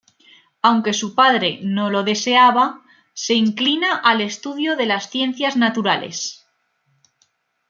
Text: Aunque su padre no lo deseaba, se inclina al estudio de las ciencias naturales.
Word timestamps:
Aunque 0.63 0.93
su 0.93 1.13
padre 1.13 1.59
no 1.61 1.91
lo 1.91 2.01
deseaba, 2.03 2.81
se 3.13 3.35
inclina 3.35 3.97
al 3.97 4.21
estudio 4.21 4.75
de 4.75 4.87
las 4.87 5.11
ciencias 5.11 5.57
naturales. 5.57 6.43